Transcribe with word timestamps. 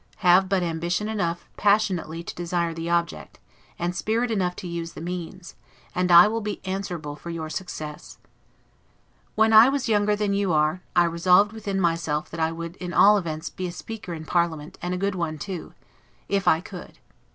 Have 0.25 0.49
but 0.49 0.63
ambition 0.63 1.07
enough 1.07 1.47
passionately 1.57 2.23
to 2.23 2.33
desire 2.33 2.73
the 2.73 2.89
object, 2.89 3.37
and 3.77 3.95
spirit 3.95 4.31
enough 4.31 4.55
to 4.55 4.67
use 4.67 4.93
the 4.93 4.99
means, 4.99 5.53
and 5.93 6.11
I 6.11 6.27
will 6.27 6.41
be 6.41 6.59
answerable 6.65 7.15
for 7.15 7.29
your 7.29 7.51
success. 7.51 8.17
When 9.35 9.53
I 9.53 9.69
was 9.69 9.87
younger 9.87 10.15
than 10.15 10.33
you 10.33 10.53
are, 10.53 10.81
I 10.95 11.03
resolved 11.03 11.51
within 11.51 11.79
myself 11.79 12.31
that 12.31 12.39
I 12.39 12.51
would 12.51 12.77
in 12.77 12.93
all 12.93 13.15
events 13.15 13.51
be 13.51 13.67
a 13.67 13.71
speaker 13.71 14.15
in 14.15 14.25
parliament, 14.25 14.79
and 14.81 14.95
a 14.95 14.97
good 14.97 15.13
one 15.13 15.37
too, 15.37 15.75
if 16.27 16.47
I 16.47 16.61
could. 16.61 16.97